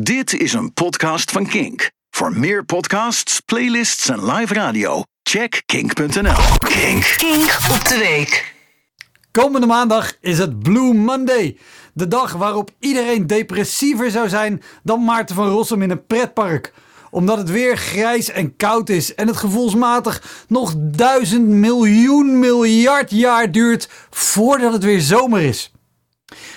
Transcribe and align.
Dit 0.00 0.32
is 0.32 0.52
een 0.52 0.72
podcast 0.72 1.30
van 1.30 1.46
Kink. 1.46 1.90
Voor 2.10 2.38
meer 2.38 2.64
podcasts, 2.64 3.40
playlists 3.40 4.08
en 4.08 4.32
live 4.32 4.54
radio, 4.54 5.02
check 5.22 5.62
kink.nl. 5.66 6.34
Kink. 6.58 7.14
Kink 7.16 7.58
op 7.72 7.88
de 7.88 7.98
week. 7.98 8.54
Komende 9.30 9.66
maandag 9.66 10.12
is 10.20 10.38
het 10.38 10.58
Blue 10.58 10.94
Monday. 10.94 11.58
De 11.92 12.08
dag 12.08 12.32
waarop 12.32 12.70
iedereen 12.78 13.26
depressiever 13.26 14.10
zou 14.10 14.28
zijn 14.28 14.62
dan 14.82 15.04
Maarten 15.04 15.34
van 15.34 15.48
Rossum 15.48 15.82
in 15.82 15.90
een 15.90 16.06
pretpark. 16.06 16.72
Omdat 17.10 17.38
het 17.38 17.50
weer 17.50 17.76
grijs 17.76 18.30
en 18.30 18.56
koud 18.56 18.88
is 18.88 19.14
en 19.14 19.26
het 19.26 19.36
gevoelsmatig 19.36 20.44
nog 20.48 20.74
duizend 20.76 21.46
miljoen 21.46 22.38
miljard 22.38 23.10
jaar 23.10 23.52
duurt 23.52 23.88
voordat 24.10 24.72
het 24.72 24.84
weer 24.84 25.00
zomer 25.00 25.40
is. 25.40 25.72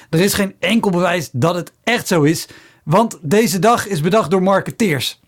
Er 0.09 0.19
is 0.19 0.33
geen 0.33 0.55
enkel 0.59 0.91
bewijs 0.91 1.29
dat 1.31 1.55
het 1.55 1.71
echt 1.83 2.07
zo 2.07 2.23
is, 2.23 2.47
want 2.87 3.17
deze 3.21 3.59
dag 3.59 3.87
is 3.87 4.01
bedacht 4.01 4.31
door 4.31 4.43
marketeers. 4.43 5.19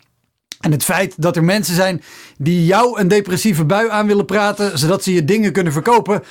En 0.59 0.71
het 0.71 0.83
feit 0.83 1.21
dat 1.21 1.35
er 1.35 1.43
mensen 1.43 1.75
zijn 1.75 2.01
die 2.37 2.65
jou 2.65 2.99
een 2.99 3.07
depressieve 3.07 3.65
bui 3.65 3.89
aan 3.89 4.07
willen 4.07 4.25
praten, 4.25 4.79
zodat 4.79 5.03
ze 5.03 5.13
je 5.13 5.25
dingen 5.25 5.51
kunnen 5.51 5.73
verkopen, 5.73 6.23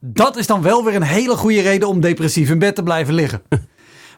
dat 0.00 0.36
is 0.36 0.46
dan 0.46 0.62
wel 0.62 0.84
weer 0.84 0.94
een 0.94 1.02
hele 1.02 1.36
goede 1.36 1.60
reden 1.60 1.88
om 1.88 2.00
depressief 2.00 2.50
in 2.50 2.58
bed 2.58 2.74
te 2.74 2.82
blijven 2.82 3.14
liggen. 3.14 3.42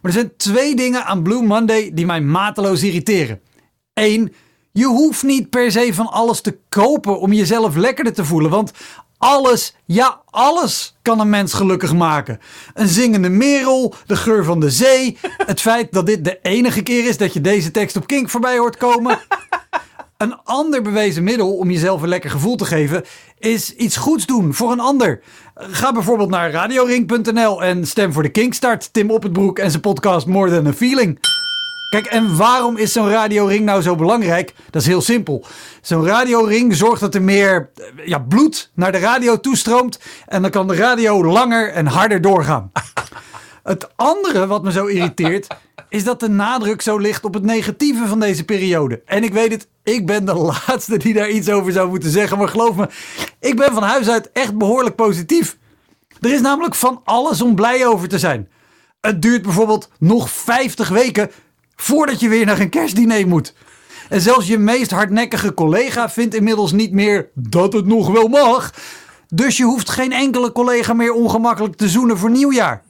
Maar 0.02 0.12
er 0.12 0.18
zijn 0.18 0.36
twee 0.36 0.76
dingen 0.76 1.04
aan 1.04 1.22
Blue 1.22 1.42
Monday 1.42 1.90
die 1.94 2.06
mij 2.06 2.20
mateloos 2.20 2.82
irriteren. 2.82 3.40
Eén, 3.94 4.32
je 4.72 4.86
hoeft 4.86 5.22
niet 5.22 5.50
per 5.50 5.72
se 5.72 5.94
van 5.94 6.06
alles 6.06 6.40
te 6.40 6.58
kopen 6.68 7.20
om 7.20 7.32
jezelf 7.32 7.76
lekkerder 7.76 8.12
te 8.12 8.24
voelen. 8.24 8.50
Want 8.50 8.72
alles, 9.18 9.74
ja 9.84 10.20
alles 10.24 10.96
kan 11.02 11.20
een 11.20 11.30
mens 11.30 11.52
gelukkig 11.52 11.94
maken. 11.94 12.40
Een 12.74 12.88
zingende 12.88 13.28
merel, 13.28 13.94
de 14.06 14.16
geur 14.16 14.44
van 14.44 14.60
de 14.60 14.70
zee. 14.70 15.18
Het 15.46 15.60
feit 15.60 15.92
dat 15.92 16.06
dit 16.06 16.24
de 16.24 16.38
enige 16.42 16.82
keer 16.82 17.08
is 17.08 17.16
dat 17.16 17.32
je 17.32 17.40
deze 17.40 17.70
tekst 17.70 17.96
op 17.96 18.06
Kink 18.06 18.30
voorbij 18.30 18.58
hoort 18.58 18.76
komen. 18.76 19.18
Een 20.16 20.36
ander 20.44 20.82
bewezen 20.82 21.24
middel 21.24 21.56
om 21.56 21.70
jezelf 21.70 22.02
een 22.02 22.08
lekker 22.08 22.30
gevoel 22.30 22.56
te 22.56 22.64
geven 22.64 23.04
is 23.38 23.74
iets 23.74 23.96
goeds 23.96 24.26
doen 24.26 24.54
voor 24.54 24.72
een 24.72 24.80
ander. 24.80 25.20
Ga 25.54 25.92
bijvoorbeeld 25.92 26.30
naar 26.30 26.50
radioring.nl 26.50 27.62
en 27.62 27.86
stem 27.86 28.12
voor 28.12 28.22
de 28.22 28.28
Kinkstart, 28.28 28.92
Tim 28.92 29.10
Oppenbroek 29.10 29.58
en 29.58 29.70
zijn 29.70 29.82
podcast 29.82 30.26
More 30.26 30.50
Than 30.50 30.66
a 30.66 30.72
Feeling. 30.72 31.18
Kijk, 31.88 32.06
en 32.06 32.36
waarom 32.36 32.76
is 32.76 32.92
zo'n 32.92 33.08
radioring 33.08 33.64
nou 33.64 33.82
zo 33.82 33.96
belangrijk? 33.96 34.54
Dat 34.70 34.82
is 34.82 34.88
heel 34.88 35.00
simpel. 35.00 35.44
Zo'n 35.82 36.06
radioring 36.06 36.76
zorgt 36.76 37.00
dat 37.00 37.14
er 37.14 37.22
meer 37.22 37.70
eh, 37.74 38.06
ja, 38.06 38.18
bloed 38.18 38.70
naar 38.74 38.92
de 38.92 38.98
radio 38.98 39.40
toestroomt 39.40 40.00
en 40.26 40.42
dan 40.42 40.50
kan 40.50 40.68
de 40.68 40.74
radio 40.74 41.24
langer 41.24 41.72
en 41.72 41.86
harder 41.86 42.20
doorgaan. 42.20 42.72
Het 43.62 43.96
andere 43.96 44.46
wat 44.46 44.62
me 44.62 44.72
zo 44.72 44.86
irriteert, 44.86 45.46
is 45.88 46.04
dat 46.04 46.20
de 46.20 46.28
nadruk 46.28 46.82
zo 46.82 46.98
ligt 46.98 47.24
op 47.24 47.34
het 47.34 47.42
negatieve 47.42 48.06
van 48.06 48.20
deze 48.20 48.44
periode. 48.44 49.02
En 49.04 49.24
ik 49.24 49.32
weet 49.32 49.50
het, 49.50 49.68
ik 49.82 50.06
ben 50.06 50.24
de 50.24 50.34
laatste 50.66 50.96
die 50.96 51.14
daar 51.14 51.28
iets 51.28 51.48
over 51.48 51.72
zou 51.72 51.88
moeten 51.88 52.10
zeggen. 52.10 52.38
Maar 52.38 52.48
geloof 52.48 52.76
me, 52.76 52.88
ik 53.40 53.56
ben 53.56 53.72
van 53.72 53.82
huis 53.82 54.08
uit 54.08 54.32
echt 54.32 54.56
behoorlijk 54.58 54.96
positief. 54.96 55.58
Er 56.20 56.32
is 56.32 56.40
namelijk 56.40 56.74
van 56.74 57.00
alles 57.04 57.42
om 57.42 57.54
blij 57.54 57.86
over 57.86 58.08
te 58.08 58.18
zijn. 58.18 58.48
Het 59.00 59.22
duurt 59.22 59.42
bijvoorbeeld 59.42 59.90
nog 59.98 60.30
50 60.30 60.88
weken 60.88 61.30
voordat 61.82 62.20
je 62.20 62.28
weer 62.28 62.46
naar 62.46 62.60
een 62.60 62.68
kerstdiner 62.68 63.28
moet. 63.28 63.54
En 64.08 64.20
zelfs 64.20 64.46
je 64.46 64.58
meest 64.58 64.90
hardnekkige 64.90 65.54
collega 65.54 66.10
vindt 66.10 66.34
inmiddels 66.34 66.72
niet 66.72 66.92
meer 66.92 67.28
dat 67.34 67.72
het 67.72 67.86
nog 67.86 68.10
wel 68.10 68.28
mag. 68.28 68.72
Dus 69.28 69.56
je 69.56 69.64
hoeft 69.64 69.90
geen 69.90 70.12
enkele 70.12 70.52
collega 70.52 70.92
meer 70.92 71.12
ongemakkelijk 71.12 71.76
te 71.76 71.88
zoenen 71.88 72.18
voor 72.18 72.30
nieuwjaar. 72.30 72.82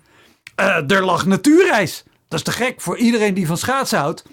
Uh, 0.60 0.90
er 0.90 1.04
lag 1.04 1.26
natuurreis. 1.26 2.04
Dat 2.28 2.38
is 2.38 2.44
te 2.44 2.52
gek 2.52 2.80
voor 2.80 2.98
iedereen 2.98 3.34
die 3.34 3.46
van 3.46 3.56
schaatsen 3.58 3.98
houdt. 3.98 4.24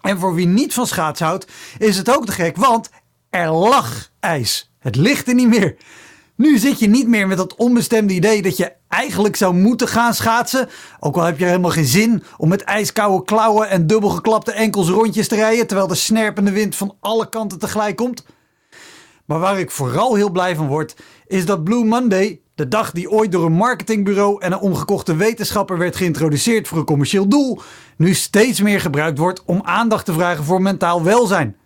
En 0.00 0.18
voor 0.18 0.34
wie 0.34 0.46
niet 0.46 0.74
van 0.74 0.86
schaatsen 0.86 1.26
houdt, 1.26 1.46
is 1.78 1.96
het 1.96 2.16
ook 2.16 2.26
te 2.26 2.32
gek, 2.32 2.56
want 2.56 2.90
er 3.30 3.50
lag 3.50 4.10
ijs. 4.20 4.70
Het 4.78 4.96
ligt 4.96 5.28
er 5.28 5.34
niet 5.34 5.48
meer. 5.48 5.76
Nu 6.34 6.58
zit 6.58 6.78
je 6.78 6.88
niet 6.88 7.08
meer 7.08 7.26
met 7.26 7.36
dat 7.36 7.56
onbestemde 7.56 8.14
idee 8.14 8.42
dat 8.42 8.56
je 8.56 8.72
eigenlijk 8.88 9.36
zou 9.36 9.54
moeten 9.54 9.88
gaan 9.88 10.14
schaatsen. 10.14 10.68
Ook 11.00 11.16
al 11.16 11.22
heb 11.22 11.38
je 11.38 11.44
helemaal 11.44 11.70
geen 11.70 11.84
zin 11.84 12.22
om 12.36 12.48
met 12.48 12.62
ijskoude 12.62 13.24
klauwen 13.24 13.68
en 13.68 13.86
dubbelgeklapte 13.86 14.52
enkels 14.52 14.88
rondjes 14.88 15.28
te 15.28 15.34
rijden, 15.34 15.66
terwijl 15.66 15.88
de 15.88 15.94
snerpende 15.94 16.50
wind 16.50 16.76
van 16.76 16.96
alle 17.00 17.28
kanten 17.28 17.58
tegelijk 17.58 17.96
komt. 17.96 18.24
Maar 19.24 19.38
waar 19.38 19.58
ik 19.58 19.70
vooral 19.70 20.14
heel 20.14 20.30
blij 20.30 20.56
van 20.56 20.66
word, 20.66 20.96
is 21.26 21.46
dat 21.46 21.64
Blue 21.64 21.84
Monday, 21.84 22.40
de 22.54 22.68
dag 22.68 22.92
die 22.92 23.10
ooit 23.10 23.32
door 23.32 23.44
een 23.44 23.52
marketingbureau 23.52 24.40
en 24.42 24.52
een 24.52 24.58
omgekochte 24.58 25.16
wetenschapper 25.16 25.78
werd 25.78 25.96
geïntroduceerd 25.96 26.68
voor 26.68 26.78
een 26.78 26.84
commercieel 26.84 27.28
doel, 27.28 27.60
nu 27.96 28.14
steeds 28.14 28.60
meer 28.60 28.80
gebruikt 28.80 29.18
wordt 29.18 29.42
om 29.44 29.60
aandacht 29.62 30.04
te 30.04 30.12
vragen 30.12 30.44
voor 30.44 30.62
mentaal 30.62 31.02
welzijn. 31.02 31.56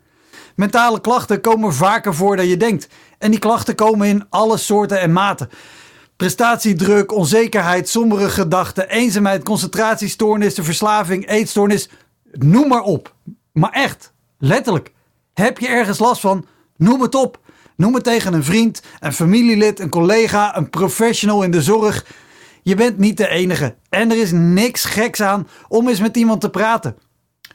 Mentale 0.57 1.01
klachten 1.01 1.41
komen 1.41 1.75
vaker 1.75 2.15
voor 2.15 2.37
dan 2.37 2.47
je 2.47 2.57
denkt. 2.57 2.89
En 3.19 3.31
die 3.31 3.41
klachten 3.41 3.75
komen 3.75 4.07
in 4.07 4.27
alle 4.29 4.57
soorten 4.57 5.01
en 5.01 5.13
maten. 5.13 5.49
Prestatiedruk, 6.23 7.13
onzekerheid, 7.13 7.89
sombere 7.89 8.29
gedachten, 8.29 8.89
eenzaamheid, 8.89 9.43
concentratiestoornissen, 9.43 10.65
verslaving, 10.65 11.29
eetstoornis. 11.29 11.89
Noem 12.33 12.69
maar 12.69 12.83
op. 12.83 13.15
Maar 13.53 13.71
echt, 13.71 14.13
letterlijk. 14.39 14.93
Heb 15.35 15.59
je 15.59 15.69
ergens 15.69 15.99
last 15.99 16.21
van? 16.21 16.47
Noem 16.77 17.01
het 17.01 17.15
op. 17.15 17.41
Noem 17.77 17.95
het 17.95 18.05
tegen 18.05 18.35
een 18.35 18.45
vriend, 18.45 18.83
een 19.01 19.13
familielid, 19.13 19.81
een 19.81 19.89
collega, 19.89 20.57
een 20.57 20.71
professional 20.71 21.43
in 21.43 21.51
de 21.51 21.63
zorg. 21.63 22.07
Je 22.63 22.75
bent 22.75 22.99
niet 22.99 23.17
de 23.17 23.29
enige. 23.29 23.75
En 23.89 24.11
er 24.11 24.21
is 24.21 24.33
niks 24.33 24.85
geks 24.85 25.21
aan 25.21 25.49
om 25.69 25.89
eens 25.89 26.01
met 26.01 26.17
iemand 26.17 26.41
te 26.41 26.51
praten. 26.51 26.97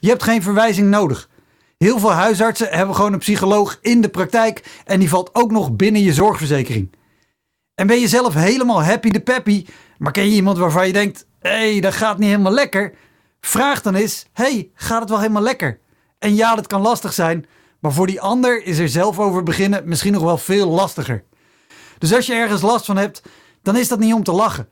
Je 0.00 0.08
hebt 0.08 0.22
geen 0.22 0.42
verwijzing 0.42 0.88
nodig. 0.88 1.28
Heel 1.78 1.98
veel 1.98 2.12
huisartsen 2.12 2.68
hebben 2.70 2.94
gewoon 2.94 3.12
een 3.12 3.18
psycholoog 3.18 3.78
in 3.80 4.00
de 4.00 4.08
praktijk 4.08 4.82
en 4.84 4.98
die 4.98 5.08
valt 5.08 5.30
ook 5.32 5.50
nog 5.50 5.76
binnen 5.76 6.02
je 6.02 6.12
zorgverzekering. 6.12 6.96
En 7.78 7.86
ben 7.86 8.00
je 8.00 8.08
zelf 8.08 8.34
helemaal 8.34 8.82
happy 8.82 9.10
de 9.10 9.20
peppy, 9.20 9.66
maar 9.98 10.12
ken 10.12 10.24
je 10.24 10.34
iemand 10.34 10.58
waarvan 10.58 10.86
je 10.86 10.92
denkt: 10.92 11.26
hé, 11.40 11.50
hey, 11.70 11.80
dat 11.80 11.94
gaat 11.94 12.18
niet 12.18 12.28
helemaal 12.28 12.52
lekker? 12.52 12.94
Vraag 13.40 13.82
dan 13.82 13.94
eens: 13.94 14.26
hey, 14.32 14.70
gaat 14.74 15.00
het 15.00 15.10
wel 15.10 15.20
helemaal 15.20 15.42
lekker? 15.42 15.78
En 16.18 16.34
ja, 16.34 16.54
dat 16.54 16.66
kan 16.66 16.80
lastig 16.80 17.12
zijn, 17.12 17.46
maar 17.80 17.92
voor 17.92 18.06
die 18.06 18.20
ander 18.20 18.64
is 18.64 18.78
er 18.78 18.88
zelf 18.88 19.18
over 19.18 19.42
beginnen 19.42 19.82
misschien 19.88 20.12
nog 20.12 20.22
wel 20.22 20.38
veel 20.38 20.68
lastiger. 20.68 21.24
Dus 21.98 22.14
als 22.14 22.26
je 22.26 22.34
ergens 22.34 22.62
last 22.62 22.84
van 22.84 22.96
hebt, 22.96 23.22
dan 23.62 23.76
is 23.76 23.88
dat 23.88 23.98
niet 23.98 24.14
om 24.14 24.22
te 24.22 24.32
lachen. 24.32 24.68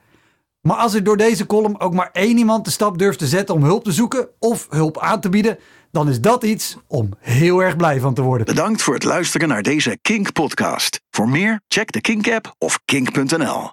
Maar 0.61 0.77
als 0.77 0.95
er 0.95 1.05
door 1.05 1.17
deze 1.17 1.47
column 1.47 1.81
ook 1.81 1.95
maar 1.95 2.11
één 2.13 2.39
iemand 2.39 2.65
de 2.65 2.71
stap 2.71 2.99
durft 2.99 3.19
te 3.19 3.27
zetten 3.27 3.55
om 3.55 3.63
hulp 3.63 3.85
te 3.85 3.93
zoeken 3.93 4.29
of 4.39 4.67
hulp 4.71 4.99
aan 4.99 5.21
te 5.21 5.29
bieden, 5.29 5.59
dan 5.97 6.09
is 6.09 6.21
dat 6.21 6.45
iets 6.45 6.77
om 6.87 7.09
heel 7.19 7.63
erg 7.63 7.77
blij 7.77 8.01
van 8.01 8.15
te 8.15 8.23
worden. 8.23 8.47
Bedankt 8.47 8.83
voor 8.83 8.95
het 8.95 9.05
luisteren 9.05 9.49
naar 9.49 9.63
deze 9.63 9.99
Kink 10.03 10.33
podcast. 10.33 11.01
Voor 11.11 11.29
meer, 11.29 11.61
check 11.69 11.93
de 11.93 12.01
Kink 12.01 12.29
app 12.29 12.55
of 12.59 12.79
kink.nl. 12.85 13.65